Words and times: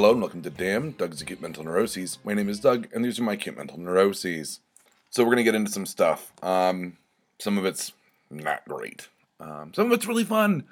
Hello 0.00 0.12
and 0.12 0.22
welcome 0.22 0.40
to 0.40 0.48
Damn 0.48 0.92
Doug's 0.92 1.20
Acute 1.20 1.42
Mental 1.42 1.62
Neuroses. 1.62 2.16
My 2.24 2.32
name 2.32 2.48
is 2.48 2.58
Doug, 2.58 2.88
and 2.94 3.04
these 3.04 3.20
are 3.20 3.22
my 3.22 3.34
acute 3.34 3.58
mental 3.58 3.78
neuroses. 3.78 4.60
So 5.10 5.22
we're 5.22 5.32
gonna 5.32 5.42
get 5.42 5.54
into 5.54 5.70
some 5.70 5.84
stuff. 5.84 6.32
Um, 6.42 6.96
some 7.38 7.58
of 7.58 7.66
it's 7.66 7.92
not 8.30 8.66
great. 8.66 9.08
Um, 9.40 9.74
some 9.74 9.88
of 9.88 9.92
it's 9.92 10.06
really 10.06 10.24
fun, 10.24 10.64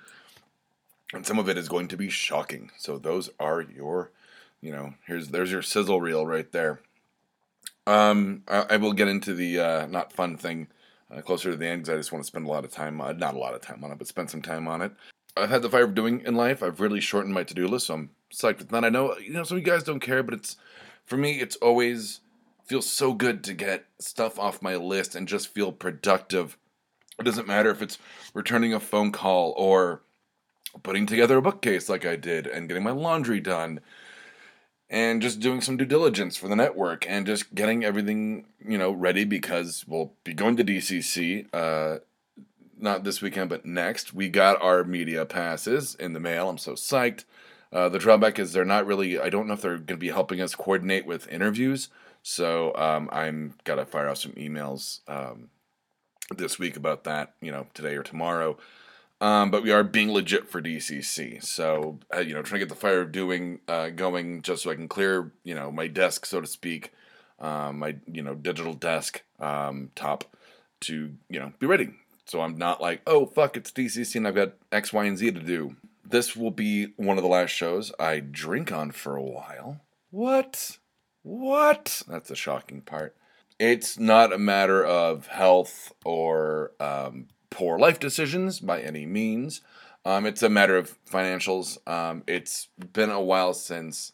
and 1.12 1.27
some 1.27 1.39
of 1.39 1.47
it 1.47 1.59
is 1.59 1.69
going 1.69 1.89
to 1.89 1.97
be 1.98 2.09
shocking. 2.09 2.70
So 2.79 2.97
those 2.97 3.29
are 3.39 3.61
your, 3.61 4.12
you 4.62 4.73
know, 4.73 4.95
here's 5.06 5.29
there's 5.29 5.53
your 5.53 5.61
sizzle 5.61 6.01
reel 6.01 6.27
right 6.27 6.51
there. 6.51 6.81
Um, 7.87 8.45
I, 8.48 8.65
I 8.70 8.77
will 8.79 8.95
get 8.95 9.09
into 9.09 9.34
the 9.34 9.61
uh, 9.61 9.87
not 9.89 10.11
fun 10.11 10.39
thing 10.39 10.69
uh, 11.15 11.20
closer 11.20 11.51
to 11.51 11.56
the 11.59 11.67
end 11.67 11.83
because 11.83 11.95
I 11.95 11.98
just 11.98 12.12
want 12.12 12.25
to 12.25 12.29
spend 12.29 12.47
a 12.47 12.51
lot 12.51 12.65
of 12.65 12.70
time, 12.70 12.98
uh, 12.98 13.12
not 13.12 13.34
a 13.34 13.39
lot 13.39 13.53
of 13.53 13.61
time 13.61 13.84
on 13.84 13.92
it, 13.92 13.98
but 13.98 14.09
spend 14.09 14.31
some 14.31 14.41
time 14.41 14.67
on 14.67 14.81
it. 14.81 14.92
I've 15.37 15.51
had 15.51 15.61
the 15.61 15.69
fire 15.69 15.84
of 15.84 15.95
doing 15.95 16.23
in 16.25 16.34
life. 16.34 16.62
I've 16.62 16.81
really 16.81 17.01
shortened 17.01 17.34
my 17.34 17.45
to 17.45 17.53
do 17.53 17.69
list, 17.69 17.89
so 17.89 17.95
I'm 17.95 18.11
psyched 18.33 18.59
with 18.59 18.69
that. 18.69 18.85
I 18.85 18.89
know 18.89 19.17
you 19.19 19.33
know 19.33 19.45
some 19.45 19.59
of 19.59 19.67
you 19.67 19.71
guys 19.71 19.85
don't 19.85 20.01
care, 20.01 20.23
but 20.23 20.35
it's 20.35 20.57
for 21.05 21.17
me. 21.17 21.41
It's 21.41 21.57
always 21.57 22.21
feels 22.65 22.89
so 22.89 23.15
good 23.15 23.43
to 23.45 23.55
get 23.55 23.87
stuff 23.99 24.39
off 24.39 24.61
my 24.61 24.77
list 24.77 25.15
and 25.15 25.27
just 25.27 25.49
feel 25.49 25.73
productive. 25.73 26.59
It 27.19 27.25
doesn't 27.25 27.49
matter 27.49 27.71
if 27.71 27.81
it's 27.81 27.99
returning 28.35 28.75
a 28.75 28.81
phone 28.81 29.11
call 29.11 29.55
or 29.57 30.03
putting 30.83 31.07
together 31.07 31.39
a 31.39 31.43
bookcase 31.43 31.89
like 31.89 32.05
I 32.05 32.17
did 32.17 32.47
and 32.47 32.69
getting 32.69 32.85
my 32.85 32.91
laundry 32.91 33.41
done 33.41 33.81
and 34.91 35.20
just 35.20 35.41
doing 35.41 35.61
some 35.61 35.77
due 35.77 35.85
diligence 35.85 36.37
for 36.37 36.48
the 36.48 36.57
network 36.57 37.09
and 37.09 37.27
just 37.27 37.55
getting 37.55 37.85
everything 37.85 38.47
you 38.65 38.79
know 38.79 38.91
ready 38.91 39.25
because 39.25 39.85
we'll 39.89 40.13
be 40.25 40.33
going 40.33 40.57
to 40.57 40.65
DCC 40.65 41.47
uh 41.53 41.98
not 42.79 43.05
this 43.05 43.20
weekend 43.20 43.48
but 43.48 43.67
next 43.67 44.15
we 44.15 44.29
got 44.29 44.61
our 44.63 44.85
media 44.85 45.25
passes 45.25 45.95
in 45.97 46.13
the 46.13 46.20
mail 46.20 46.48
I'm 46.48 46.59
so 46.59 46.73
psyched 46.73 47.25
uh, 47.72 47.88
the 47.88 47.98
drawback 47.98 48.38
is 48.38 48.52
they're 48.52 48.64
not 48.64 48.86
really 48.86 49.19
I 49.19 49.30
don't 49.30 49.47
know 49.47 49.55
if 49.55 49.62
they're 49.62 49.77
going 49.77 49.86
to 49.86 49.97
be 49.97 50.11
helping 50.11 50.41
us 50.41 50.55
coordinate 50.55 51.06
with 51.06 51.28
interviews 51.28 51.88
so 52.22 52.74
um, 52.74 53.08
I'm 53.12 53.55
gotta 53.64 53.86
fire 53.86 54.08
out 54.08 54.19
some 54.19 54.33
emails 54.33 55.00
um, 55.08 55.50
this 56.36 56.58
week 56.58 56.77
about 56.77 57.05
that 57.05 57.34
you 57.41 57.50
know 57.50 57.66
today 57.74 57.96
or 57.96 58.02
tomorrow 58.02 58.58
um, 59.20 59.50
but 59.50 59.62
we 59.62 59.72
are 59.72 59.83
being 59.83 60.12
legit 60.12 60.48
for 60.48 60.62
DCC. 60.62 61.42
So, 61.42 61.98
uh, 62.14 62.20
you 62.20 62.34
know, 62.34 62.42
trying 62.42 62.61
to 62.61 62.66
get 62.66 62.69
the 62.69 62.80
fire 62.80 63.00
of 63.00 63.12
doing 63.12 63.61
uh, 63.66 63.89
going 63.91 64.42
just 64.42 64.62
so 64.62 64.70
I 64.70 64.77
can 64.77 64.89
clear, 64.89 65.33
you 65.42 65.55
know, 65.55 65.72
my 65.72 65.89
desk, 65.89 66.24
so 66.24 66.41
to 66.41 66.46
speak, 66.46 66.92
um, 67.41 67.80
my, 67.80 67.96
you 68.06 68.22
know, 68.22 68.34
digital 68.34 68.74
desk 68.74 69.22
um, 69.41 69.91
top 69.96 70.24
to, 70.83 71.14
you 71.28 71.41
know, 71.41 71.52
be 71.58 71.66
ready. 71.66 71.91
So 72.27 72.42
I'm 72.42 72.56
not 72.56 72.80
like, 72.80 73.00
oh, 73.06 73.27
fuck, 73.27 73.56
it's 73.56 73.72
DCC 73.72 74.16
and 74.16 74.28
I've 74.28 74.34
got 74.36 74.52
X, 74.70 74.92
Y, 74.92 75.05
and 75.05 75.19
Z 75.19 75.33
to 75.33 75.41
do. 75.41 75.74
This 76.11 76.34
will 76.34 76.51
be 76.51 76.95
one 76.97 77.19
of 77.19 77.23
the 77.23 77.28
last 77.28 77.51
shows 77.51 77.92
I 78.01 78.20
drink 78.20 78.73
on 78.73 78.92
for 78.92 79.17
a 79.17 79.23
while. 79.23 79.83
What? 80.11 80.78
What? 81.23 82.03
That's 82.09 82.31
the 82.31 82.37
shocking 82.37 82.81
part. 82.81 83.14
It's 83.59 83.98
not 83.98 84.33
a 84.33 84.39
matter 84.39 84.83
of 84.84 85.27
health 85.27 85.92
or 86.06 86.73
um, 86.81 87.27
poor 87.51 87.79
life 87.79 88.01
decisions 88.01 88.59
by 88.59 88.81
any 88.81 89.05
means. 89.05 89.61
Um, 90.06 90.25
it's 90.25 90.42
a 90.42 90.48
matter 90.48 90.79
of 90.79 90.97
financials. 91.05 91.77
Um, 91.86 92.23
it's 92.27 92.69
been 92.95 93.11
a 93.11 93.20
while 93.20 93.53
since, 93.53 94.12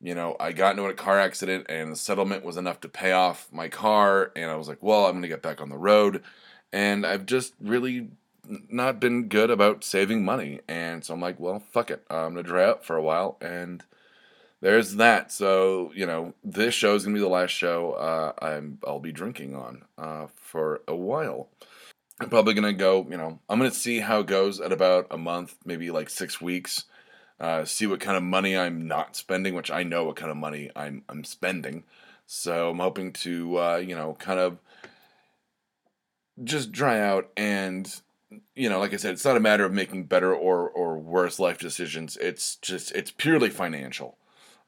you 0.00 0.14
know, 0.14 0.36
I 0.38 0.52
got 0.52 0.76
into 0.76 0.84
a 0.84 0.94
car 0.94 1.18
accident 1.18 1.66
and 1.68 1.90
the 1.90 1.96
settlement 1.96 2.44
was 2.44 2.56
enough 2.56 2.80
to 2.82 2.88
pay 2.88 3.10
off 3.10 3.48
my 3.50 3.68
car. 3.68 4.30
And 4.36 4.48
I 4.48 4.54
was 4.54 4.68
like, 4.68 4.80
well, 4.80 5.06
I'm 5.06 5.12
going 5.12 5.22
to 5.22 5.28
get 5.28 5.42
back 5.42 5.60
on 5.60 5.70
the 5.70 5.78
road. 5.78 6.22
And 6.72 7.04
I've 7.04 7.26
just 7.26 7.54
really 7.60 8.10
not 8.68 9.00
been 9.00 9.28
good 9.28 9.50
about 9.50 9.84
saving 9.84 10.24
money. 10.24 10.60
And 10.68 11.04
so 11.04 11.14
I'm 11.14 11.20
like, 11.20 11.38
well, 11.40 11.60
fuck 11.72 11.90
it. 11.90 12.04
I'm 12.10 12.34
going 12.34 12.36
to 12.36 12.42
dry 12.42 12.64
out 12.64 12.84
for 12.84 12.96
a 12.96 13.02
while. 13.02 13.36
And 13.40 13.84
there's 14.60 14.96
that. 14.96 15.32
So, 15.32 15.92
you 15.94 16.06
know, 16.06 16.34
this 16.42 16.74
show 16.74 16.94
is 16.94 17.04
going 17.04 17.14
to 17.14 17.18
be 17.18 17.24
the 17.24 17.28
last 17.28 17.50
show 17.50 17.92
uh, 17.92 18.32
I'm, 18.44 18.78
I'll 18.86 19.00
be 19.00 19.12
drinking 19.12 19.54
on 19.54 19.82
uh, 19.98 20.26
for 20.34 20.82
a 20.88 20.96
while. 20.96 21.48
I'm 22.20 22.30
probably 22.30 22.54
gonna 22.54 22.72
go. 22.72 23.06
You 23.10 23.18
know, 23.18 23.38
I'm 23.48 23.58
gonna 23.58 23.70
see 23.70 24.00
how 24.00 24.20
it 24.20 24.26
goes 24.26 24.60
at 24.60 24.72
about 24.72 25.08
a 25.10 25.18
month, 25.18 25.54
maybe 25.64 25.90
like 25.90 26.08
six 26.08 26.40
weeks. 26.40 26.84
Uh, 27.38 27.66
see 27.66 27.86
what 27.86 28.00
kind 28.00 28.16
of 28.16 28.22
money 28.22 28.56
I'm 28.56 28.88
not 28.88 29.16
spending, 29.16 29.54
which 29.54 29.70
I 29.70 29.82
know 29.82 30.04
what 30.04 30.16
kind 30.16 30.30
of 30.30 30.36
money 30.36 30.70
I'm 30.74 31.02
I'm 31.08 31.24
spending. 31.24 31.84
So 32.26 32.70
I'm 32.70 32.78
hoping 32.78 33.12
to 33.12 33.58
uh, 33.58 33.76
you 33.76 33.94
know 33.94 34.16
kind 34.18 34.40
of 34.40 34.58
just 36.42 36.72
dry 36.72 37.00
out 37.00 37.30
and 37.36 38.00
you 38.54 38.68
know 38.68 38.78
like 38.78 38.92
I 38.92 38.96
said, 38.96 39.14
it's 39.14 39.24
not 39.24 39.36
a 39.36 39.40
matter 39.40 39.64
of 39.64 39.72
making 39.72 40.04
better 40.04 40.34
or 40.34 40.68
or 40.68 40.98
worse 40.98 41.38
life 41.38 41.58
decisions. 41.58 42.16
It's 42.18 42.56
just 42.56 42.92
it's 42.92 43.10
purely 43.10 43.50
financial. 43.50 44.18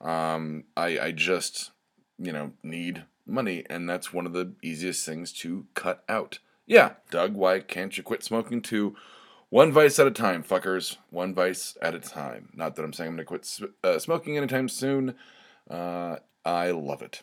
Um, 0.00 0.64
I 0.76 0.98
I 0.98 1.12
just 1.12 1.70
you 2.18 2.32
know 2.32 2.52
need 2.62 3.04
money, 3.26 3.64
and 3.68 3.88
that's 3.88 4.12
one 4.12 4.26
of 4.26 4.32
the 4.32 4.52
easiest 4.62 5.04
things 5.04 5.32
to 5.32 5.66
cut 5.74 6.02
out. 6.08 6.38
Yeah, 6.66 6.92
Doug, 7.10 7.34
why 7.34 7.60
can't 7.60 7.96
you 7.96 8.02
quit 8.02 8.22
smoking 8.22 8.60
too? 8.60 8.94
One 9.50 9.72
vice 9.72 9.98
at 9.98 10.06
a 10.06 10.10
time, 10.10 10.42
fuckers. 10.44 10.98
One 11.10 11.34
vice 11.34 11.76
at 11.80 11.94
a 11.94 12.00
time. 12.00 12.50
Not 12.54 12.76
that 12.76 12.84
I'm 12.84 12.92
saying 12.92 13.08
I'm 13.08 13.16
going 13.16 13.24
to 13.24 13.64
quit 13.64 13.72
uh, 13.82 13.98
smoking 13.98 14.36
anytime 14.36 14.68
soon. 14.68 15.14
Uh, 15.70 16.16
I 16.44 16.70
love 16.70 17.00
it. 17.00 17.22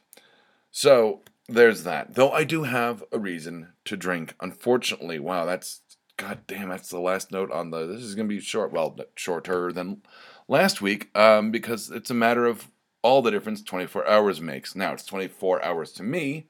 So, 0.72 1.22
there's 1.48 1.84
that. 1.84 2.16
Though 2.16 2.32
I 2.32 2.44
do 2.44 2.64
have 2.64 3.04
a 3.12 3.20
reason 3.20 3.70
to 3.86 3.96
drink. 3.96 4.34
Unfortunately, 4.40 5.20
wow, 5.20 5.46
that's. 5.46 5.82
God 6.18 6.40
damn, 6.48 6.70
that's 6.70 6.90
the 6.90 7.00
last 7.00 7.32
note 7.32 7.52
on 7.52 7.72
the. 7.72 7.86
This 7.86 8.02
is 8.02 8.16
going 8.16 8.28
to 8.28 8.34
be 8.36 8.40
short. 8.40 8.72
Well, 8.72 8.98
shorter 9.16 9.72
than 9.72 10.02
last 10.48 10.82
week 10.82 11.16
um, 11.18 11.52
because 11.52 11.92
it's 11.92 12.10
a 12.10 12.16
matter 12.16 12.46
of 12.46 12.70
all 13.02 13.22
the 13.22 13.32
difference 13.32 13.62
24 13.62 14.08
hours 14.08 14.42
makes. 14.42 14.76
Now, 14.76 14.94
it's 14.94 15.06
24 15.06 15.64
hours 15.64 15.92
to 15.94 16.04
me 16.04 16.48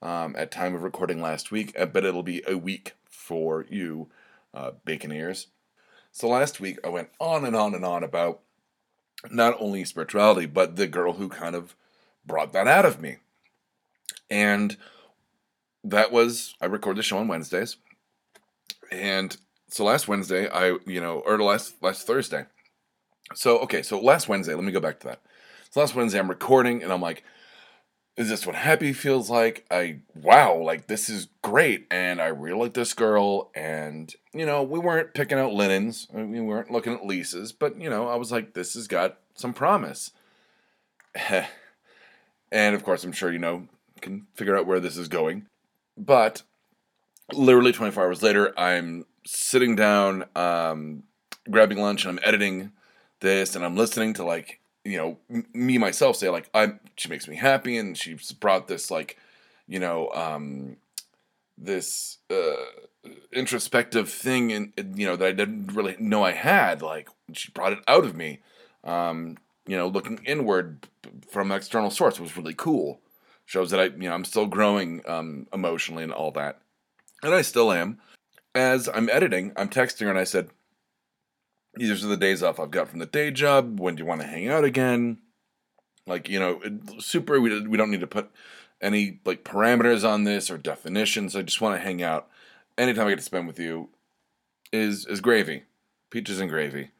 um, 0.00 0.34
at 0.38 0.50
time 0.50 0.74
of 0.74 0.82
recording 0.82 1.20
last 1.20 1.50
week, 1.50 1.78
uh, 1.78 1.86
but 1.86 2.04
it'll 2.04 2.22
be 2.22 2.42
a 2.46 2.56
week 2.56 2.94
for 3.08 3.66
you, 3.68 4.08
uh, 4.54 4.72
bacon 4.84 5.12
ears. 5.12 5.48
So 6.12 6.28
last 6.28 6.60
week 6.60 6.78
I 6.84 6.88
went 6.88 7.10
on 7.18 7.44
and 7.44 7.54
on 7.54 7.74
and 7.74 7.84
on 7.84 8.02
about 8.02 8.40
not 9.30 9.56
only 9.60 9.84
spirituality, 9.84 10.46
but 10.46 10.76
the 10.76 10.86
girl 10.86 11.14
who 11.14 11.28
kind 11.28 11.54
of 11.54 11.76
brought 12.24 12.52
that 12.52 12.66
out 12.66 12.86
of 12.86 13.00
me. 13.00 13.16
And 14.30 14.76
that 15.84 16.12
was 16.12 16.54
I 16.60 16.66
record 16.66 16.96
the 16.96 17.02
show 17.02 17.18
on 17.18 17.28
Wednesdays. 17.28 17.76
And 18.90 19.36
so 19.68 19.84
last 19.84 20.08
Wednesday, 20.08 20.48
I 20.48 20.76
you 20.86 21.00
know, 21.00 21.20
or 21.20 21.38
last 21.42 21.82
last 21.82 22.06
Thursday. 22.06 22.46
So 23.34 23.58
okay, 23.60 23.82
so 23.82 24.00
last 24.00 24.28
Wednesday, 24.28 24.54
let 24.54 24.64
me 24.64 24.72
go 24.72 24.80
back 24.80 25.00
to 25.00 25.08
that. 25.08 25.20
So 25.70 25.80
last 25.80 25.94
Wednesday 25.94 26.18
I'm 26.18 26.28
recording 26.28 26.82
and 26.82 26.92
I'm 26.92 27.00
like, 27.00 27.22
is 28.16 28.28
this 28.28 28.46
what 28.46 28.56
happy 28.56 28.92
feels 28.92 29.30
like? 29.30 29.64
I 29.70 30.00
wow, 30.14 30.56
like 30.56 30.88
this 30.88 31.08
is 31.08 31.28
great, 31.42 31.86
and 31.90 32.20
I 32.20 32.26
really 32.26 32.58
like 32.58 32.74
this 32.74 32.92
girl, 32.92 33.50
and 33.54 34.12
you 34.34 34.44
know 34.44 34.62
we 34.62 34.78
weren't 34.78 35.14
picking 35.14 35.38
out 35.38 35.54
linens, 35.54 36.06
we 36.12 36.40
weren't 36.40 36.70
looking 36.70 36.94
at 36.94 37.06
leases, 37.06 37.52
but 37.52 37.80
you 37.80 37.88
know 37.88 38.08
I 38.08 38.16
was 38.16 38.32
like 38.32 38.52
this 38.52 38.74
has 38.74 38.88
got 38.88 39.18
some 39.34 39.54
promise, 39.54 40.10
and 42.52 42.74
of 42.74 42.84
course 42.84 43.04
I'm 43.04 43.12
sure 43.12 43.32
you 43.32 43.38
know 43.38 43.68
can 44.02 44.26
figure 44.34 44.56
out 44.56 44.66
where 44.66 44.80
this 44.80 44.96
is 44.96 45.08
going, 45.08 45.46
but 45.96 46.42
literally 47.32 47.72
24 47.72 48.04
hours 48.04 48.22
later 48.22 48.58
I'm 48.58 49.06
sitting 49.26 49.76
down, 49.76 50.24
um, 50.34 51.04
grabbing 51.50 51.78
lunch, 51.78 52.04
and 52.04 52.18
I'm 52.18 52.24
editing 52.26 52.72
this, 53.20 53.54
and 53.54 53.64
I'm 53.64 53.76
listening 53.76 54.14
to 54.14 54.24
like 54.24 54.60
you 54.84 54.96
know 54.96 55.18
m- 55.28 55.46
me 55.52 55.78
myself 55.78 56.16
say 56.16 56.28
like 56.30 56.48
i 56.54 56.72
she 56.96 57.08
makes 57.08 57.28
me 57.28 57.36
happy 57.36 57.76
and 57.76 57.96
she's 57.98 58.32
brought 58.32 58.66
this 58.66 58.90
like 58.90 59.18
you 59.68 59.78
know 59.78 60.08
um 60.10 60.76
this 61.58 62.18
uh 62.30 62.64
introspective 63.32 64.08
thing 64.08 64.52
and 64.52 64.72
you 64.98 65.06
know 65.06 65.16
that 65.16 65.26
i 65.28 65.32
didn't 65.32 65.72
really 65.74 65.96
know 65.98 66.22
i 66.22 66.32
had 66.32 66.82
like 66.82 67.08
she 67.32 67.50
brought 67.52 67.72
it 67.72 67.78
out 67.86 68.04
of 68.04 68.16
me 68.16 68.40
um 68.84 69.36
you 69.66 69.76
know 69.76 69.86
looking 69.86 70.18
inward 70.24 70.86
from 71.30 71.50
an 71.50 71.56
external 71.56 71.90
source 71.90 72.18
was 72.18 72.36
really 72.36 72.54
cool. 72.54 73.00
Shows 73.46 73.70
that 73.70 73.80
i 73.80 73.84
you 73.84 74.08
know 74.08 74.12
i'm 74.12 74.24
still 74.24 74.46
growing 74.46 75.02
um 75.06 75.46
emotionally 75.52 76.04
and 76.04 76.12
all 76.12 76.30
that 76.32 76.60
and 77.22 77.34
i 77.34 77.42
still 77.42 77.72
am 77.72 77.98
as 78.54 78.88
i'm 78.94 79.08
editing 79.10 79.52
i'm 79.56 79.68
texting 79.68 80.00
her 80.00 80.10
and 80.10 80.18
i 80.18 80.24
said 80.24 80.50
these 81.74 82.04
are 82.04 82.08
the 82.08 82.16
days 82.16 82.42
off 82.42 82.58
I've 82.58 82.70
got 82.70 82.88
from 82.88 82.98
the 82.98 83.06
day 83.06 83.30
job. 83.30 83.78
When 83.78 83.94
do 83.94 84.02
you 84.02 84.06
want 84.06 84.20
to 84.22 84.26
hang 84.26 84.48
out 84.48 84.64
again? 84.64 85.18
Like, 86.06 86.28
you 86.28 86.40
know, 86.40 86.60
super, 86.98 87.40
we, 87.40 87.66
we 87.66 87.76
don't 87.76 87.90
need 87.90 88.00
to 88.00 88.06
put 88.06 88.30
any 88.80 89.20
like 89.24 89.44
parameters 89.44 90.08
on 90.08 90.24
this 90.24 90.50
or 90.50 90.58
definitions. 90.58 91.36
I 91.36 91.42
just 91.42 91.60
want 91.60 91.76
to 91.76 91.84
hang 91.84 92.02
out. 92.02 92.28
Anytime 92.76 93.06
I 93.06 93.10
get 93.10 93.18
to 93.18 93.24
spend 93.24 93.46
with 93.46 93.58
you 93.58 93.90
is 94.72 95.04
is 95.06 95.20
gravy, 95.20 95.64
peaches 96.10 96.40
and 96.40 96.48
gravy. 96.48 96.90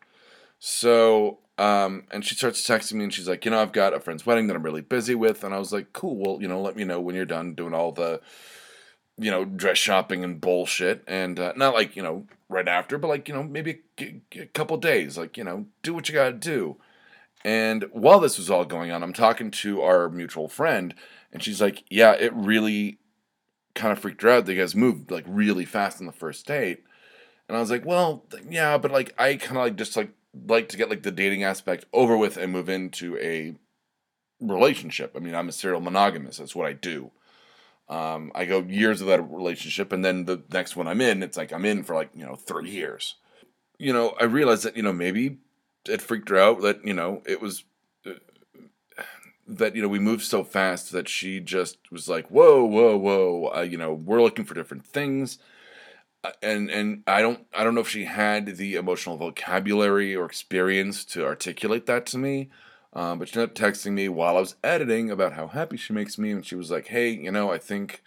So, 0.58 1.38
um, 1.56 2.05
and 2.11 2.25
she 2.25 2.34
starts 2.34 2.67
texting 2.67 2.94
me 2.94 3.05
and 3.05 3.14
she's 3.14 3.28
like, 3.28 3.44
you 3.44 3.50
know, 3.50 3.62
I've 3.62 3.72
got 3.72 3.94
a 3.94 4.00
friend's 4.00 4.26
wedding 4.26 4.46
that 4.49 4.56
I'm 4.56 4.62
really 4.62 4.82
busy 4.82 5.14
with. 5.14 5.43
And 5.43 5.55
I 5.55 5.58
was 5.58 5.72
like, 5.72 5.93
cool, 5.93 6.17
well, 6.17 6.43
you 6.43 6.49
know, 6.49 6.61
let 6.61 6.76
me 6.76 6.84
know 6.84 7.00
when 7.00 7.14
you're 7.14 7.25
done 7.25 7.55
doing 7.55 7.72
all 7.72 7.93
the, 7.93 8.20
you 9.20 9.31
know, 9.31 9.44
dress 9.44 9.78
shopping 9.78 10.25
and 10.25 10.40
bullshit. 10.40 11.05
And 11.06 11.38
uh, 11.38 11.52
not 11.56 11.75
like, 11.75 11.94
you 11.94 12.02
know, 12.02 12.26
right 12.49 12.67
after, 12.67 12.99
but 12.99 13.08
like, 13.08 13.28
you 13.28 13.34
know, 13.34 13.43
maybe 13.43 13.81
a, 14.00 14.20
a 14.34 14.46
couple 14.46 14.76
days, 14.78 15.19
like, 15.19 15.37
you 15.37 15.44
know, 15.44 15.67
do 15.82 15.94
what 15.94 16.08
you 16.08 16.14
got 16.14 16.31
to 16.31 16.32
do. 16.32 16.76
And 17.44 17.87
while 17.93 18.20
this 18.20 18.38
was 18.38 18.50
all 18.50 18.64
going 18.64 18.90
on, 18.90 19.02
I'm 19.02 19.12
talking 19.12 19.50
to 19.50 19.82
our 19.82 20.08
mutual 20.08 20.49
friend, 20.49 20.94
and 21.32 21.43
she's 21.43 21.61
like, 21.61 21.84
"Yeah, 21.88 22.12
it 22.12 22.34
really 22.34 22.99
kind 23.75 23.93
of 23.93 23.99
freaked 23.99 24.22
her 24.22 24.28
out. 24.31 24.46
That 24.46 24.52
you 24.52 24.61
guys 24.61 24.75
moved 24.75 25.11
like 25.11 25.25
really 25.26 25.64
fast 25.64 26.00
on 26.00 26.06
the 26.06 26.12
first 26.12 26.46
date." 26.46 26.84
And 27.49 27.56
I 27.56 27.61
was 27.61 27.70
like, 27.70 27.87
"Well, 27.87 28.26
yeah, 28.49 28.76
but 28.76 28.90
like 28.90 29.14
I 29.19 29.37
kind 29.37 29.56
of 29.56 29.64
like 29.64 29.76
just 29.76 29.96
like 29.96 30.11
like 30.49 30.69
to 30.69 30.76
get 30.76 30.90
like 30.90 31.02
the 31.02 31.11
dating 31.11 31.43
aspect 31.43 31.87
over 31.94 32.17
with 32.17 32.37
and 32.37 32.52
move 32.52 32.69
into 32.69 33.17
a 33.17 33.55
relationship. 34.40 35.14
I 35.17 35.20
mean, 35.20 35.34
I'm 35.34 35.49
a 35.49 35.52
serial 35.52 35.81
monogamous. 35.81 36.38
That's 36.38 36.55
what 36.55 36.67
I 36.67 36.75
do. 36.75 37.11
Um, 37.91 38.31
I 38.37 38.45
go 38.45 38.61
years 38.61 39.01
of 39.01 39.09
that 39.09 39.21
relationship, 39.21 39.93
and 39.93 40.05
then 40.05 40.25
the 40.25 40.43
next 40.53 40.77
one 40.77 40.87
I'm 40.87 41.01
in, 41.01 41.23
it's 41.23 41.37
like 41.37 41.53
I'm 41.53 41.65
in 41.65 41.83
for 41.83 41.95
like 41.95 42.11
you 42.15 42.25
know 42.25 42.37
three 42.37 42.71
years. 42.71 43.17
You 43.79 43.93
know, 43.93 44.15
I 44.21 44.25
realized 44.25 44.63
that 44.63 44.77
you 44.77 44.83
know 44.83 44.93
maybe 44.93 45.39
it 45.89 46.01
freaked 46.01 46.29
her 46.29 46.39
out 46.39 46.61
that 46.63 46.85
you 46.85 46.95
know 46.95 47.23
it 47.27 47.41
was 47.41 47.65
uh, 48.07 48.13
that 49.47 49.75
you 49.75 49.83
know 49.83 49.89
we 49.89 49.99
moved 49.99 50.23
so 50.23 50.45
fast 50.45 50.93
that 50.93 51.09
she 51.09 51.41
just 51.41 51.79
was 51.91 52.09
like 52.09 52.29
whoa 52.29 52.65
whoa 52.65 52.97
whoa 52.97 53.53
uh, 53.57 53.61
you 53.61 53.77
know 53.77 53.93
we're 53.93 54.23
looking 54.23 54.45
for 54.45 54.55
different 54.55 54.87
things 54.87 55.39
uh, 56.23 56.33
and 56.43 56.71
and 56.71 57.03
I 57.07 57.23
don't 57.23 57.47
I 57.55 57.65
don't 57.65 57.75
know 57.75 57.81
if 57.81 57.89
she 57.89 58.05
had 58.05 58.57
the 58.57 58.77
emotional 58.77 59.17
vocabulary 59.17 60.15
or 60.15 60.27
experience 60.27 61.05
to 61.07 61.25
articulate 61.25 61.87
that 61.87 62.07
to 62.07 62.19
me 62.19 62.51
um, 62.93 63.19
but 63.19 63.29
she 63.29 63.39
ended 63.39 63.51
up 63.51 63.55
texting 63.55 63.93
me 63.93 64.09
while 64.09 64.37
I 64.37 64.41
was 64.41 64.57
editing 64.65 65.11
about 65.11 65.35
how 65.35 65.49
happy 65.49 65.77
she 65.77 65.93
makes 65.93 66.19
me 66.19 66.31
and 66.31 66.45
she 66.45 66.55
was 66.55 66.71
like 66.71 66.89
hey 66.89 67.11
you 67.11 67.31
know 67.31 67.51
I 67.51 67.59
think 67.59 68.03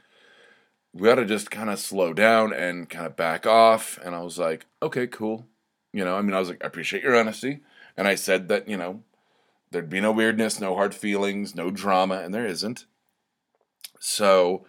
we 0.93 1.09
ought 1.09 1.15
to 1.15 1.25
just 1.25 1.49
kind 1.49 1.69
of 1.69 1.79
slow 1.79 2.13
down 2.13 2.53
and 2.53 2.89
kind 2.89 3.05
of 3.05 3.15
back 3.15 3.45
off 3.45 3.99
and 4.03 4.15
I 4.15 4.21
was 4.21 4.37
like 4.37 4.65
okay 4.81 5.07
cool 5.07 5.47
you 5.93 6.03
know, 6.03 6.17
I 6.17 6.21
mean, 6.21 6.33
I 6.33 6.39
was 6.39 6.49
like, 6.49 6.63
I 6.63 6.67
appreciate 6.67 7.03
your 7.03 7.15
honesty. 7.15 7.59
And 7.95 8.07
I 8.07 8.15
said 8.15 8.47
that, 8.47 8.67
you 8.67 8.75
know, 8.75 9.03
there'd 9.71 9.89
be 9.89 10.01
no 10.01 10.11
weirdness, 10.11 10.59
no 10.59 10.75
hard 10.75 10.95
feelings, 10.95 11.55
no 11.55 11.69
drama, 11.69 12.15
and 12.15 12.33
there 12.33 12.47
isn't. 12.47 12.85
So, 13.99 14.65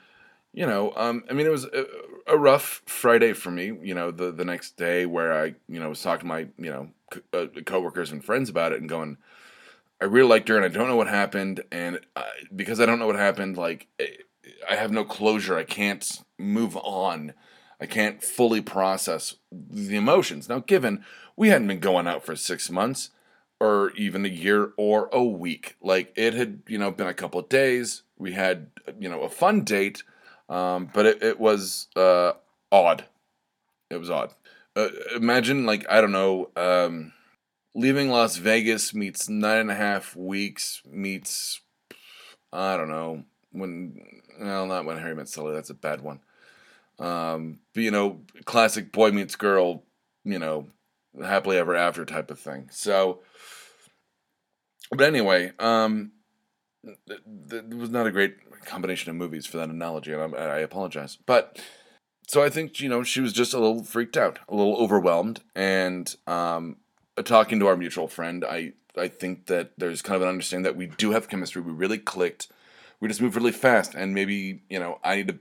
you 0.53 0.67
know, 0.67 0.93
um, 0.95 1.25
I 1.29 1.33
mean, 1.33 1.47
it 1.47 1.51
was 1.51 1.65
a, 1.65 1.87
a, 2.27 2.37
rough 2.37 2.83
Friday 2.87 3.33
for 3.33 3.51
me, 3.51 3.73
you 3.83 3.95
know, 3.95 4.11
the, 4.11 4.31
the 4.31 4.45
next 4.45 4.77
day 4.77 5.07
where 5.07 5.33
I, 5.33 5.55
you 5.67 5.81
know, 5.81 5.89
was 5.89 6.03
talking 6.03 6.21
to 6.21 6.27
my, 6.27 6.41
you 6.59 6.71
know, 6.71 6.91
co- 7.11 7.23
uh, 7.33 7.61
coworkers 7.65 8.13
and 8.13 8.23
friends 8.23 8.51
about 8.51 8.73
it 8.73 8.81
and 8.81 8.89
going, 8.89 9.17
I 10.01 10.07
really 10.07 10.29
liked 10.29 10.49
her 10.49 10.57
and 10.57 10.65
I 10.65 10.69
don't 10.69 10.89
know 10.89 10.97
what 10.97 11.09
happened. 11.09 11.63
And 11.73 12.01
I, 12.17 12.25
because 12.55 12.81
I 12.81 12.87
don't 12.87 12.99
know 12.99 13.07
what 13.07 13.17
happened, 13.17 13.57
like, 13.57 13.89
eh, 13.99 14.07
I 14.69 14.77
have 14.77 14.91
no 14.91 15.05
closure. 15.05 15.57
I 15.57 15.65
can't 15.65 16.21
move 16.39 16.77
on 16.77 17.35
I 17.81 17.87
can't 17.87 18.23
fully 18.23 18.61
process 18.61 19.37
the 19.53 19.97
emotions. 19.97 20.49
Now, 20.49 20.61
given 20.61 21.05
we 21.37 21.49
hadn't 21.49 21.69
been 21.69 21.81
going 21.81 22.07
out 22.07 22.25
for 22.25 22.37
six 22.37 22.71
months 22.71 23.11
or 23.61 23.91
even 23.91 24.25
a 24.25 24.29
year 24.29 24.73
or 24.77 25.09
a 25.13 25.23
week, 25.23 25.77
like 25.83 26.13
it 26.17 26.35
had, 26.35 26.63
you 26.67 26.79
know, 26.79 26.91
been 26.91 27.07
a 27.07 27.15
couple 27.15 27.41
of 27.41 27.49
days. 27.49 28.03
We 28.17 28.33
had, 28.33 28.71
you 28.99 29.09
know, 29.09 29.21
a 29.23 29.29
fun 29.29 29.65
date, 29.65 30.03
um, 30.49 30.91
but 30.95 31.07
it, 31.07 31.23
it 31.23 31.41
was 31.41 31.89
uh, 31.97 32.33
odd. 32.71 33.05
It 33.91 33.99
was 33.99 34.11
odd. 34.11 34.33
Uh, 34.77 34.89
imagine, 35.15 35.67
like, 35.67 35.85
I 35.89 36.01
don't 36.01 36.13
know, 36.13 36.51
um, 36.57 37.13
leaving 37.75 38.11
Las 38.11 38.37
Vegas 38.37 38.95
meets 38.95 39.29
nine 39.29 39.59
and 39.59 39.71
a 39.71 39.75
half 39.75 40.15
weeks 40.17 40.83
meets, 40.87 41.61
I 42.53 42.77
don't 42.77 42.91
know, 42.91 43.25
when, 43.53 44.01
well, 44.41 44.67
not 44.67 44.85
when 44.85 44.99
Harry 44.99 45.15
met 45.15 45.29
Sally, 45.29 45.55
that's 45.55 45.71
a 45.71 45.75
bad 45.75 46.01
one. 46.01 46.21
Um, 46.99 47.61
but, 47.75 47.83
you 47.83 47.91
know, 47.91 48.21
classic 48.45 48.93
boy 48.93 49.11
meets 49.11 49.37
girl, 49.37 49.83
you 50.25 50.39
know, 50.39 50.69
happily 51.23 51.59
ever 51.59 51.75
after 51.75 52.05
type 52.05 52.31
of 52.31 52.39
thing. 52.39 52.69
So, 52.71 53.21
but 54.91 55.07
anyway, 55.07 55.53
um, 55.59 56.13
it 56.85 57.75
was 57.75 57.91
not 57.91 58.07
a 58.07 58.13
great 58.13 58.37
combination 58.65 59.11
of 59.11 59.17
movies 59.17 59.47
for 59.47 59.57
that 59.59 59.69
analogy, 59.69 60.13
and 60.13 60.35
I, 60.35 60.39
I 60.39 60.59
apologize. 60.59 61.17
But 61.27 61.61
so 62.27 62.43
I 62.43 62.51
think 62.51 62.81
you 62.81 62.89
know 62.89 63.03
she 63.03 63.21
was 63.21 63.33
just 63.33 63.55
a 63.55 63.59
little 63.59 63.85
freaked 63.85 64.17
out, 64.17 64.39
a 64.49 64.55
little 64.55 64.77
overwhelmed, 64.77 65.41
and 65.55 66.15
um, 66.27 66.77
talking 67.23 67.61
to 67.61 67.67
our 67.67 67.77
mutual 67.77 68.09
friend, 68.09 68.45
I 68.45 68.73
I 68.97 69.09
think 69.09 69.47
that 69.47 69.73
there's 69.77 70.03
kind 70.03 70.17
of 70.17 70.23
an 70.23 70.29
understanding 70.29 70.65
that 70.65 70.77
we 70.77 70.87
do 70.87 71.13
have 71.13 71.29
chemistry. 71.29 71.63
We 71.63 71.73
really 71.73 71.99
clicked. 71.99 72.49
We 73.01 73.09
just 73.09 73.21
moved 73.21 73.37
really 73.37 73.53
fast, 73.53 73.95
and 73.95 74.15
maybe 74.15 74.63
you 74.69 74.79
know 74.79 74.99
I 75.05 75.17
need 75.17 75.29
to 75.29 75.39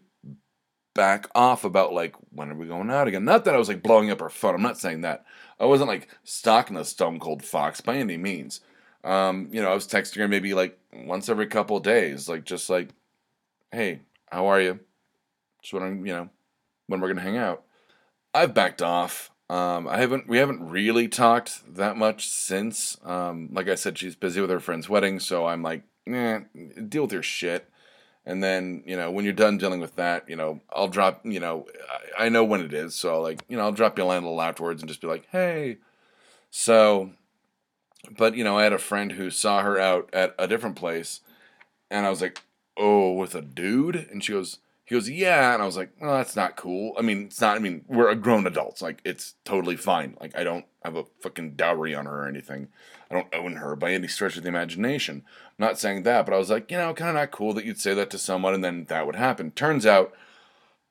back 0.94 1.28
off 1.34 1.64
about 1.64 1.94
like 1.94 2.16
when 2.30 2.52
are 2.52 2.56
we 2.56 2.68
going 2.68 2.92
out 2.92 3.08
again. 3.08 3.26
Not 3.26 3.46
that 3.46 3.56
I 3.56 3.58
was 3.58 3.68
like 3.68 3.84
blowing 3.84 4.12
up 4.12 4.20
her 4.20 4.30
phone. 4.30 4.56
I'm 4.56 4.62
not 4.62 4.80
saying 4.80 5.02
that. 5.02 5.26
I 5.60 5.66
wasn't 5.66 5.90
like 5.90 6.10
stalking 6.24 6.76
the 6.76 6.86
stone 6.86 7.20
cold 7.20 7.44
fox 7.44 7.82
by 7.82 7.98
any 7.98 8.18
means. 8.18 8.62
Um, 9.04 9.50
you 9.52 9.62
know, 9.62 9.72
I 9.72 9.74
was 9.74 9.88
texting 9.88 10.18
her 10.18 10.28
maybe 10.28 10.54
like 10.54 10.78
once 10.94 11.30
every 11.30 11.48
couple 11.48 11.80
days, 11.80 12.30
like 12.30 12.46
just 12.46 12.70
like, 12.70 12.90
hey, 13.72 14.02
how 14.32 14.48
are 14.48 14.62
you? 14.62 14.80
Just 15.62 15.74
wondering, 15.74 16.06
you 16.06 16.14
know, 16.14 16.30
when 16.88 17.02
we're 17.02 17.10
gonna 17.10 17.22
hang 17.22 17.38
out. 17.38 17.64
I've 18.34 18.54
backed 18.54 18.82
off. 18.82 19.32
Um, 19.50 19.88
I 19.88 19.98
haven't. 19.98 20.28
We 20.28 20.38
haven't 20.38 20.70
really 20.70 21.08
talked 21.08 21.76
that 21.76 21.98
much 21.98 22.28
since. 22.28 22.98
Um, 23.04 23.50
like 23.52 23.68
I 23.68 23.76
said, 23.76 23.98
she's 23.98 24.16
busy 24.16 24.42
with 24.42 24.50
her 24.50 24.60
friend's 24.60 24.90
wedding, 24.90 25.20
so 25.20 25.46
I'm 25.46 25.62
like, 25.62 25.84
eh, 26.08 26.40
deal 26.88 27.04
with 27.04 27.14
your 27.14 27.24
shit 27.24 27.70
and 28.26 28.44
then 28.44 28.84
you 28.86 28.96
know 28.96 29.12
when 29.12 29.26
you're 29.26 29.34
done 29.34 29.58
dealing 29.58 29.80
with 29.80 29.96
that 29.96 30.28
you 30.30 30.36
know 30.36 30.62
i'll 30.72 30.88
drop 30.88 31.22
you 31.26 31.40
know 31.40 31.66
i, 32.18 32.26
I 32.26 32.30
know 32.30 32.44
when 32.44 32.62
it 32.62 32.74
is 32.74 32.96
so 32.96 33.22
like 33.22 33.44
you 33.48 33.58
know 33.58 33.64
i'll 33.64 33.72
drop 33.72 33.98
you 33.98 34.04
a 34.04 34.06
line 34.06 34.24
a 34.24 34.26
little 34.26 34.42
afterwards 34.42 34.82
and 34.82 34.90
just 34.90 35.02
be 35.02 35.08
like 35.08 35.28
hey 35.32 35.78
so 36.50 37.12
but 38.18 38.36
you 38.36 38.44
know 38.44 38.58
i 38.58 38.64
had 38.64 38.74
a 38.74 38.78
friend 38.80 39.14
who 39.14 39.30
saw 39.30 39.62
her 39.62 39.80
out 39.80 40.10
at 40.14 40.36
a 40.40 40.48
different 40.48 40.76
place 40.76 41.22
and 41.92 42.06
i 42.06 42.10
was 42.10 42.22
like 42.22 42.42
oh 42.78 43.12
with 43.14 43.36
a 43.36 43.42
dude 43.42 43.96
and 43.96 44.24
she 44.24 44.34
goes 44.34 44.60
he 44.94 45.00
goes 45.00 45.10
yeah 45.10 45.54
and 45.54 45.62
i 45.62 45.66
was 45.66 45.78
like 45.78 45.92
well 46.00 46.16
that's 46.16 46.36
not 46.36 46.56
cool 46.56 46.94
i 46.98 47.02
mean 47.02 47.24
it's 47.24 47.42
not 47.42 47.56
i 47.56 47.60
mean 47.60 47.84
we're 47.88 48.14
grown 48.16 48.46
adults 48.46 48.82
like 48.82 49.02
it's 49.04 49.36
totally 49.44 49.76
fine 49.76 50.16
like 50.22 50.38
i 50.38 50.44
don't 50.44 50.66
have 50.84 50.96
a 50.96 51.06
fucking 51.22 51.52
dowry 51.56 51.96
on 51.96 52.06
her 52.06 52.24
or 52.24 52.28
anything 52.28 52.68
I 53.14 53.16
don't 53.16 53.36
own 53.36 53.56
her 53.58 53.76
by 53.76 53.92
any 53.92 54.08
stretch 54.08 54.38
of 54.38 54.44
the 54.44 54.50
imagination. 54.50 55.24
I'm 55.26 55.66
not 55.66 55.80
saying 55.80 56.02
that, 56.04 56.26
but 56.26 56.34
I 56.34 56.40
was 56.40 56.50
like, 56.50 56.72
you 56.72 56.78
know, 56.78 56.94
kind 56.96 57.10
of 57.10 57.16
not 57.16 57.30
cool 57.32 57.54
that 57.54 57.66
you'd 57.66 57.80
say 57.80 57.94
that 57.94 58.10
to 58.10 58.18
someone 58.18 58.56
and 58.56 58.64
then 58.64 58.86
that 58.86 59.06
would 59.06 59.16
happen. 59.16 59.52
Turns 59.52 59.86
out, 59.86 60.14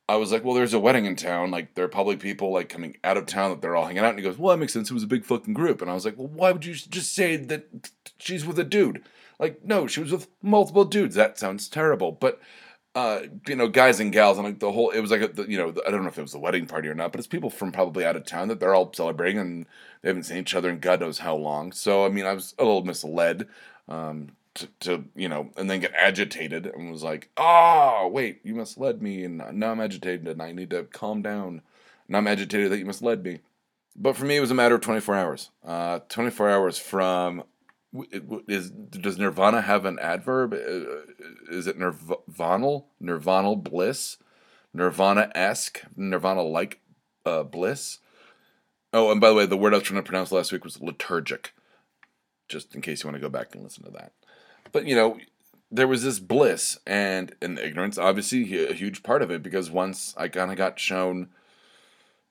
I 0.08 0.16
was 0.16 0.30
like, 0.30 0.44
well, 0.44 0.54
there's 0.54 0.74
a 0.74 0.78
wedding 0.78 1.04
in 1.04 1.16
town. 1.16 1.50
Like, 1.50 1.74
there 1.74 1.84
are 1.84 1.88
probably 1.88 2.16
people 2.16 2.52
like 2.52 2.68
coming 2.68 2.96
out 3.02 3.16
of 3.16 3.26
town 3.26 3.50
that 3.50 3.60
they're 3.60 3.74
all 3.74 3.86
hanging 3.86 4.04
out. 4.04 4.10
And 4.10 4.18
he 4.18 4.24
goes, 4.24 4.38
well, 4.38 4.54
that 4.54 4.60
makes 4.60 4.72
sense. 4.72 4.90
It 4.90 4.94
was 4.94 5.02
a 5.02 5.08
big 5.08 5.24
fucking 5.24 5.54
group. 5.54 5.82
And 5.82 5.90
I 5.90 5.94
was 5.94 6.04
like, 6.04 6.16
well, 6.16 6.28
why 6.28 6.52
would 6.52 6.64
you 6.64 6.74
just 6.74 7.14
say 7.14 7.36
that 7.36 7.66
she's 8.18 8.46
with 8.46 8.58
a 8.58 8.64
dude? 8.64 9.02
Like, 9.38 9.64
no, 9.64 9.86
she 9.86 10.00
was 10.00 10.12
with 10.12 10.28
multiple 10.42 10.84
dudes. 10.84 11.14
That 11.14 11.38
sounds 11.38 11.68
terrible. 11.68 12.12
But 12.12 12.40
uh, 12.94 13.20
you 13.48 13.56
know, 13.56 13.68
guys 13.68 14.00
and 14.00 14.12
gals, 14.12 14.36
and 14.36 14.46
like 14.46 14.58
the 14.58 14.70
whole, 14.70 14.90
it 14.90 15.00
was 15.00 15.10
like, 15.10 15.22
a, 15.22 15.50
you 15.50 15.56
know, 15.56 15.74
I 15.86 15.90
don't 15.90 16.02
know 16.02 16.08
if 16.08 16.18
it 16.18 16.22
was 16.22 16.32
the 16.32 16.38
wedding 16.38 16.66
party 16.66 16.88
or 16.88 16.94
not, 16.94 17.12
but 17.12 17.18
it's 17.18 17.26
people 17.26 17.48
from 17.48 17.72
probably 17.72 18.04
out 18.04 18.16
of 18.16 18.26
town 18.26 18.48
that 18.48 18.60
they're 18.60 18.74
all 18.74 18.92
celebrating 18.92 19.38
and 19.38 19.66
they 20.02 20.10
haven't 20.10 20.24
seen 20.24 20.38
each 20.38 20.54
other 20.54 20.68
in 20.68 20.78
God 20.78 21.00
knows 21.00 21.18
how 21.18 21.34
long. 21.34 21.72
So, 21.72 22.04
I 22.04 22.10
mean, 22.10 22.26
I 22.26 22.34
was 22.34 22.54
a 22.58 22.64
little 22.64 22.84
misled 22.84 23.48
um, 23.88 24.32
to, 24.54 24.66
to, 24.80 25.04
you 25.16 25.28
know, 25.28 25.50
and 25.56 25.70
then 25.70 25.80
get 25.80 25.94
agitated 25.96 26.66
and 26.66 26.90
was 26.90 27.02
like, 27.02 27.30
oh, 27.38 28.10
wait, 28.12 28.40
you 28.44 28.54
misled 28.54 29.00
me, 29.00 29.24
and 29.24 29.38
now 29.52 29.70
I'm 29.70 29.80
agitated 29.80 30.28
and 30.28 30.42
I 30.42 30.52
need 30.52 30.70
to 30.70 30.84
calm 30.84 31.22
down. 31.22 31.62
Now 32.08 32.18
I'm 32.18 32.28
agitated 32.28 32.70
that 32.70 32.78
you 32.78 32.84
misled 32.84 33.24
me. 33.24 33.40
But 33.96 34.16
for 34.16 34.24
me, 34.24 34.36
it 34.36 34.40
was 34.40 34.50
a 34.50 34.54
matter 34.54 34.74
of 34.74 34.80
24 34.82 35.14
hours. 35.14 35.50
Uh, 35.64 36.00
24 36.08 36.50
hours 36.50 36.78
from 36.78 37.44
is 38.48 38.70
does 38.70 39.18
nirvana 39.18 39.60
have 39.62 39.84
an 39.84 39.98
adverb? 39.98 40.54
Uh, 40.54 41.12
is 41.50 41.66
it 41.66 41.78
nirvanal, 41.78 42.86
nirvanal 43.00 43.56
bliss, 43.56 44.16
nirvana 44.72 45.30
esque, 45.34 45.82
nirvana 45.96 46.42
like 46.42 46.80
uh, 47.26 47.42
bliss? 47.42 47.98
Oh, 48.92 49.10
and 49.10 49.20
by 49.20 49.28
the 49.28 49.34
way, 49.34 49.46
the 49.46 49.56
word 49.56 49.74
I 49.74 49.78
was 49.78 49.86
trying 49.86 50.02
to 50.02 50.08
pronounce 50.08 50.32
last 50.32 50.52
week 50.52 50.64
was 50.64 50.80
liturgic. 50.80 51.52
Just 52.48 52.74
in 52.74 52.80
case 52.80 53.02
you 53.02 53.08
want 53.08 53.16
to 53.16 53.26
go 53.26 53.30
back 53.30 53.54
and 53.54 53.62
listen 53.64 53.84
to 53.84 53.90
that. 53.92 54.12
But 54.72 54.86
you 54.86 54.94
know, 54.94 55.18
there 55.70 55.88
was 55.88 56.02
this 56.02 56.18
bliss 56.18 56.78
and 56.86 57.34
and 57.42 57.58
ignorance, 57.58 57.98
obviously 57.98 58.66
a 58.66 58.74
huge 58.74 59.02
part 59.02 59.22
of 59.22 59.30
it 59.30 59.42
because 59.42 59.70
once 59.70 60.14
I 60.16 60.28
kind 60.28 60.50
of 60.50 60.56
got 60.56 60.78
shown 60.78 61.28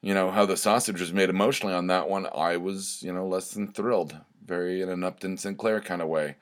you 0.01 0.13
know 0.13 0.31
how 0.31 0.45
the 0.45 0.57
sausage 0.57 0.99
was 0.99 1.13
made 1.13 1.29
emotionally 1.29 1.73
on 1.73 1.87
that 1.87 2.09
one 2.09 2.27
i 2.35 2.57
was 2.57 3.01
you 3.03 3.13
know 3.13 3.27
less 3.27 3.51
than 3.51 3.71
thrilled 3.71 4.17
very 4.45 4.81
in 4.81 4.89
an 4.89 5.03
upton 5.03 5.37
sinclair 5.37 5.81
kind 5.81 6.01
of 6.01 6.07
way. 6.07 6.35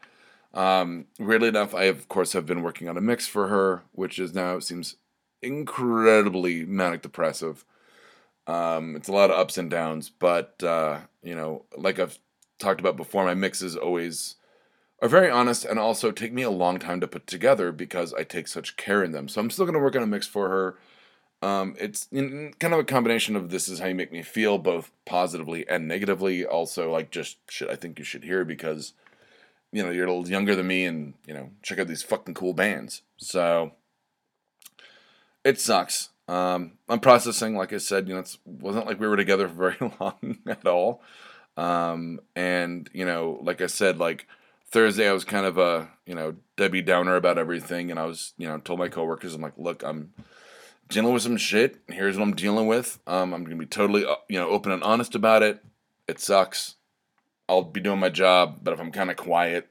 Um, 0.52 1.06
weirdly 1.20 1.50
enough 1.50 1.76
i 1.76 1.84
of 1.84 2.10
course 2.10 2.34
have 2.34 2.48
been 2.48 2.64
working 2.64 2.90
on 2.90 2.98
a 2.98 3.02
mix 3.02 3.28
for 3.28 3.50
her 3.50 3.84
which 3.92 4.18
is 4.18 4.34
now 4.34 4.58
seems 4.58 4.96
incredibly 5.44 6.66
manic 6.66 7.04
depressive. 7.04 7.66
Um, 8.48 8.96
it's 8.96 9.08
a 9.08 9.12
lot 9.12 9.30
of 9.30 9.38
ups 9.38 9.60
and 9.60 9.70
downs 9.70 10.10
but 10.10 10.62
uh, 10.64 11.02
you 11.22 11.36
know 11.36 11.66
like 11.78 12.00
i've 12.00 12.18
talked 12.58 12.80
about 12.80 12.98
before 12.98 13.26
my 13.26 13.36
mixes 13.36 13.76
always 13.76 14.36
are 15.02 15.08
very 15.08 15.30
honest 15.30 15.66
and 15.66 15.78
also 15.80 16.12
take 16.12 16.34
me 16.34 16.42
a 16.42 16.50
long 16.50 16.80
time 16.80 17.00
to 17.00 17.08
put 17.08 17.28
together 17.28 17.72
because 17.72 18.14
i 18.16 18.24
take 18.24 18.48
such 18.48 18.76
care 18.76 19.04
in 19.04 19.12
them. 19.12 19.28
So 19.28 19.40
i'm 19.40 19.52
still 19.52 19.66
going 19.66 19.76
to 19.76 19.80
work 19.80 19.96
on 19.96 20.04
a 20.04 20.08
mix 20.08 20.26
for 20.26 20.50
her 20.50 20.78
um, 21.42 21.76
it's 21.80 22.08
kind 22.12 22.74
of 22.74 22.80
a 22.80 22.84
combination 22.84 23.36
of 23.36 23.50
this 23.50 23.70
is 23.70 23.80
how 23.80 23.88
you 23.88 23.96
make 23.96 24.12
me 24.12 24.22
feel, 24.22 24.58
both 24.58 24.92
positively 25.06 25.68
and 25.68 25.88
negatively. 25.88 26.46
Also, 26.46 26.92
like 26.92 27.12
just 27.12 27.38
shit 27.50 27.70
I 27.70 27.76
think 27.76 28.00
you 28.00 28.06
should 28.06 28.24
hear 28.24 28.44
because 28.44 28.94
you 29.72 29.84
know, 29.84 29.92
you're 29.92 30.06
a 30.06 30.12
little 30.12 30.30
younger 30.30 30.56
than 30.56 30.68
me 30.68 30.86
and, 30.86 31.14
you 31.26 31.34
know, 31.34 31.52
check 31.62 31.80
out 31.80 31.88
these 31.88 32.04
fucking 32.04 32.34
cool 32.34 32.54
bands. 32.54 33.04
So 33.18 33.72
it 35.44 35.60
sucks. 35.60 36.10
Um, 36.28 36.74
I'm 36.88 37.00
processing, 37.00 37.56
like 37.56 37.74
I 37.74 37.78
said, 37.78 38.08
you 38.08 38.14
know, 38.14 38.22
it 38.22 38.38
wasn't 38.46 38.88
like 38.88 39.00
we 39.00 39.08
were 39.08 39.18
together 39.18 39.48
for 39.48 39.54
very 39.54 39.92
long 40.00 40.40
at 40.48 40.66
all. 40.66 41.02
Um, 41.58 42.20
and, 42.36 42.90
you 42.94 43.06
know, 43.06 43.40
like 43.42 43.62
I 43.62 43.68
said, 43.68 44.00
like 44.00 44.28
Thursday, 44.68 45.08
I 45.08 45.14
was 45.14 45.26
kind 45.26 45.46
of 45.46 45.58
a, 45.58 45.90
you 46.06 46.16
know, 46.16 46.36
Debbie 46.56 46.82
Downer 46.82 47.16
about 47.16 47.38
everything. 47.38 47.92
And 47.92 48.00
I 48.00 48.06
was, 48.06 48.34
you 48.38 48.48
know, 48.48 48.58
told 48.60 48.80
my 48.80 48.90
coworkers, 48.90 49.36
I'm 49.36 49.42
like, 49.42 49.58
look, 49.58 49.84
I'm 49.84 50.14
dealing 50.90 51.14
with 51.14 51.24
some 51.24 51.38
shit. 51.38 51.78
Here's 51.88 52.18
what 52.18 52.24
I'm 52.24 52.36
dealing 52.36 52.68
with. 52.68 53.00
Um, 53.08 53.34
I'm 53.34 53.48
to 53.48 53.56
be 53.56 53.66
totally, 53.66 54.06
uh, 54.06 54.16
you 54.28 54.40
know, 54.40 54.50
open 54.50 54.72
and 54.72 54.84
honest 54.84 55.16
about 55.16 55.44
it. 55.44 55.64
It 56.08 56.20
sucks. 56.20 56.76
I'll 57.48 57.64
be 57.64 57.80
doing 57.80 58.00
my 58.00 58.10
job, 58.10 58.60
but 58.62 58.74
if 58.74 58.80
I'm 58.80 58.92
kind 58.92 59.10
of 59.10 59.16
quiet, 59.18 59.70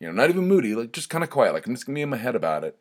you 0.00 0.06
know, 0.06 0.12
not 0.12 0.30
even 0.30 0.48
moody, 0.48 0.74
like 0.74 0.92
just 0.92 1.10
kind 1.10 1.24
of 1.24 1.30
quiet, 1.30 1.54
like 1.54 1.66
I'm 1.66 1.74
just 1.74 1.86
gonna 1.86 1.94
be 1.94 2.02
in 2.02 2.10
my 2.10 2.16
head 2.16 2.36
about 2.36 2.64
it. 2.64 2.80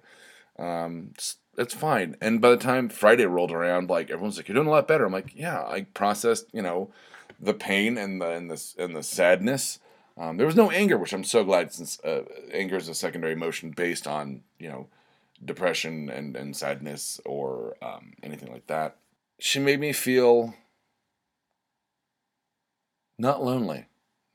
Um, 0.57 1.13
that's 1.55 1.74
fine. 1.74 2.15
And 2.21 2.41
by 2.41 2.50
the 2.50 2.57
time 2.57 2.89
Friday 2.89 3.25
rolled 3.25 3.51
around, 3.51 3.89
like 3.89 4.09
everyone's 4.09 4.38
like, 4.38 4.47
"You're 4.47 4.55
doing 4.55 4.67
a 4.67 4.71
lot 4.71 4.88
better." 4.88 5.05
I'm 5.05 5.13
like, 5.13 5.33
"Yeah, 5.36 5.63
I 5.63 5.83
processed, 5.93 6.47
you 6.53 6.62
know, 6.62 6.91
the 7.39 7.53
pain 7.53 7.97
and 7.97 8.21
the 8.21 8.29
and 8.29 8.51
the 8.51 8.74
and 8.77 8.95
the 8.95 9.03
sadness. 9.03 9.79
Um, 10.17 10.38
there 10.38 10.47
was 10.47 10.55
no 10.55 10.71
anger, 10.71 10.97
which 10.97 11.13
I'm 11.13 11.24
so 11.24 11.43
glad, 11.43 11.74
since 11.74 12.00
uh, 12.03 12.24
anger 12.51 12.75
is 12.77 12.89
a 12.89 12.95
secondary 12.95 13.33
emotion 13.33 13.71
based 13.71 14.07
on 14.07 14.41
you 14.59 14.69
know 14.69 14.88
depression 15.44 16.10
and 16.10 16.36
and 16.36 16.56
sadness 16.56 17.20
or 17.25 17.75
um, 17.82 18.13
anything 18.24 18.51
like 18.51 18.67
that. 18.67 18.98
She 19.39 19.60
made 19.60 19.79
me 19.79 19.94
feel 19.94 20.56
not 23.17 23.44
lonely 23.44 23.88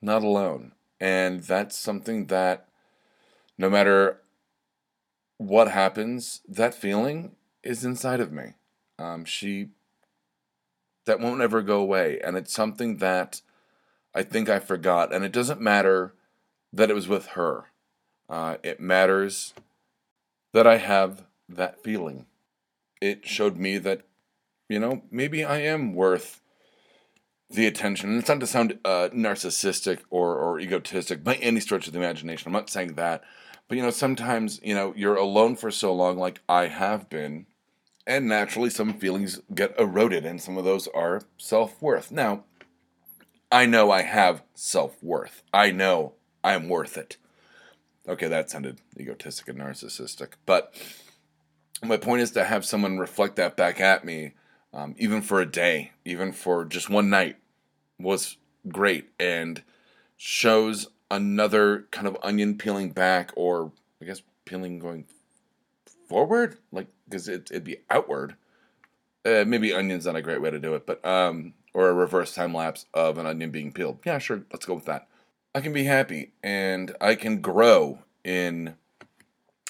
not 0.02 0.24
alone. 0.24 0.72
And 1.00 1.42
that's 1.42 1.78
something 1.78 2.26
that 2.26 2.68
no 3.56 3.70
matter 3.70 4.18
what 5.38 5.68
happens, 5.68 6.42
that 6.48 6.74
feeling 6.74 7.36
is 7.62 7.84
inside 7.84 8.20
of 8.20 8.32
me. 8.32 8.54
Um, 8.98 9.24
she, 9.24 9.68
that 11.06 11.20
won't 11.20 11.40
ever 11.40 11.62
go 11.62 11.80
away. 11.80 12.20
And 12.22 12.36
it's 12.36 12.52
something 12.52 12.98
that 12.98 13.40
I 14.14 14.22
think 14.22 14.48
I 14.48 14.58
forgot. 14.58 15.12
And 15.12 15.24
it 15.24 15.32
doesn't 15.32 15.60
matter 15.60 16.14
that 16.72 16.90
it 16.90 16.94
was 16.94 17.08
with 17.08 17.26
her, 17.28 17.66
uh, 18.28 18.56
it 18.62 18.80
matters 18.80 19.54
that 20.52 20.66
I 20.66 20.76
have 20.76 21.24
that 21.48 21.82
feeling. 21.82 22.26
It 23.00 23.26
showed 23.26 23.56
me 23.56 23.78
that, 23.78 24.02
you 24.68 24.78
know, 24.78 25.02
maybe 25.10 25.44
I 25.44 25.58
am 25.58 25.94
worth 25.94 26.40
the 27.50 27.66
attention. 27.66 28.10
And 28.10 28.18
it's 28.18 28.28
not 28.28 28.40
to 28.40 28.46
sound 28.46 28.78
uh, 28.84 29.08
narcissistic 29.12 30.00
or, 30.10 30.36
or 30.36 30.60
egotistic 30.60 31.22
by 31.24 31.34
any 31.36 31.60
stretch 31.60 31.86
of 31.86 31.92
the 31.92 31.98
imagination. 31.98 32.48
I'm 32.48 32.52
not 32.52 32.70
saying 32.70 32.94
that. 32.94 33.22
But, 33.68 33.76
you 33.76 33.82
know, 33.82 33.90
sometimes, 33.90 34.60
you 34.62 34.74
know, 34.74 34.92
you're 34.96 35.16
alone 35.16 35.56
for 35.56 35.70
so 35.70 35.94
long, 35.94 36.18
like 36.18 36.40
I 36.48 36.66
have 36.66 37.08
been, 37.08 37.46
and 38.06 38.28
naturally 38.28 38.70
some 38.70 38.94
feelings 38.94 39.40
get 39.54 39.78
eroded, 39.78 40.26
and 40.26 40.40
some 40.40 40.58
of 40.58 40.64
those 40.64 40.88
are 40.88 41.22
self 41.38 41.80
worth. 41.80 42.10
Now, 42.10 42.44
I 43.50 43.66
know 43.66 43.90
I 43.90 44.02
have 44.02 44.42
self 44.54 45.02
worth. 45.02 45.42
I 45.54 45.70
know 45.70 46.14
I'm 46.42 46.68
worth 46.68 46.96
it. 46.96 47.16
Okay, 48.08 48.28
that 48.28 48.50
sounded 48.50 48.80
egotistic 48.98 49.48
and 49.48 49.58
narcissistic. 49.58 50.32
But 50.44 50.74
my 51.84 51.96
point 51.96 52.22
is 52.22 52.32
to 52.32 52.44
have 52.44 52.64
someone 52.64 52.98
reflect 52.98 53.36
that 53.36 53.56
back 53.56 53.80
at 53.80 54.04
me, 54.04 54.32
um, 54.72 54.94
even 54.98 55.22
for 55.22 55.40
a 55.40 55.46
day, 55.46 55.92
even 56.04 56.32
for 56.32 56.64
just 56.64 56.90
one 56.90 57.10
night, 57.10 57.36
was 57.98 58.36
great 58.68 59.10
and 59.20 59.62
shows 60.16 60.88
another 61.10 61.86
kind 61.90 62.06
of 62.06 62.16
onion 62.22 62.56
peeling 62.56 62.90
back, 62.90 63.30
or 63.36 63.72
I 64.00 64.04
guess 64.04 64.22
peeling 64.44 64.78
going 64.78 65.04
forward, 66.08 66.58
like 66.72 66.88
because 67.04 67.28
it, 67.28 67.50
it'd 67.50 67.64
be 67.64 67.78
outward. 67.90 68.36
Uh, 69.24 69.44
maybe 69.46 69.72
onion's 69.72 70.06
not 70.06 70.16
a 70.16 70.22
great 70.22 70.40
way 70.42 70.50
to 70.50 70.58
do 70.58 70.74
it, 70.74 70.86
but 70.86 71.04
um, 71.04 71.54
or 71.74 71.88
a 71.88 71.94
reverse 71.94 72.34
time 72.34 72.54
lapse 72.54 72.86
of 72.92 73.18
an 73.18 73.26
onion 73.26 73.50
being 73.50 73.72
peeled. 73.72 73.98
Yeah, 74.04 74.18
sure, 74.18 74.42
let's 74.52 74.66
go 74.66 74.74
with 74.74 74.86
that. 74.86 75.06
I 75.54 75.60
can 75.60 75.72
be 75.72 75.84
happy 75.84 76.32
and 76.42 76.94
I 77.00 77.14
can 77.14 77.40
grow 77.40 78.00
in 78.24 78.76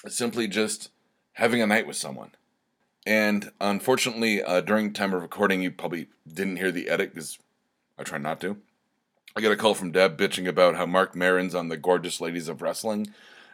simply 0.07 0.47
just 0.47 0.89
having 1.33 1.61
a 1.61 1.67
night 1.67 1.87
with 1.87 1.97
someone. 1.97 2.31
And 3.05 3.51
unfortunately, 3.59 4.41
uh, 4.41 4.61
during 4.61 4.93
time 4.93 5.13
of 5.13 5.21
recording, 5.21 5.61
you 5.61 5.71
probably 5.71 6.07
didn't 6.31 6.57
hear 6.57 6.71
the 6.71 6.87
edit 6.87 7.13
because 7.13 7.37
I 7.97 8.03
try 8.03 8.17
not 8.17 8.39
to. 8.41 8.57
I 9.35 9.41
get 9.41 9.51
a 9.51 9.57
call 9.57 9.73
from 9.73 9.91
Deb 9.91 10.17
bitching 10.17 10.47
about 10.47 10.75
how 10.75 10.85
Marc 10.85 11.15
Maron's 11.15 11.55
on 11.55 11.67
the 11.67 11.75
Gorgeous 11.75 12.21
Ladies 12.21 12.47
of 12.47 12.61
Wrestling, 12.61 13.07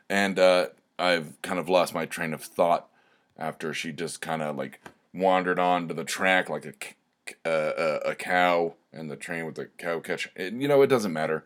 and 0.10 0.38
uh, 0.38 0.68
I've 1.00 1.42
kind 1.42 1.58
of 1.58 1.70
lost 1.70 1.94
my 1.94 2.06
train 2.06 2.34
of 2.34 2.44
thought 2.44 2.90
after 3.38 3.74
she 3.74 3.92
just 3.94 4.22
kind 4.22 4.42
of 4.42 4.58
like 4.58 4.82
wandered 5.14 5.58
onto 5.58 5.94
the 5.94 6.04
track 6.04 6.50
like 6.50 6.98
a, 7.46 7.50
uh, 7.50 8.00
a, 8.06 8.10
a 8.12 8.16
cow 8.16 8.76
and 8.92 9.10
the 9.10 9.16
train 9.16 9.46
with 9.46 9.56
the 9.56 9.68
cow 9.78 10.00
catch. 10.00 10.30
You 10.38 10.68
know, 10.68 10.82
it 10.82 10.88
doesn't 10.88 11.14
matter. 11.14 11.46